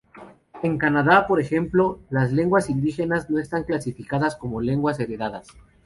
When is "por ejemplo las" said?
1.27-2.31